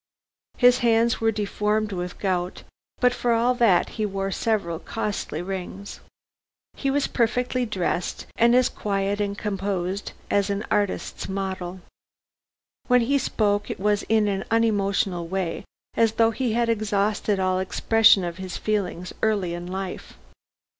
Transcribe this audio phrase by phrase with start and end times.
[0.57, 2.63] His hands were deformed with gout,
[2.99, 5.99] but for all that he wore several costly rings.
[6.73, 11.81] He was perfectly dressed, and as quiet and composed as an artist's model.
[12.87, 17.59] When he spoke it was in an unemotional way, as though he had exhausted all
[17.59, 20.17] expression of his feelings early in life.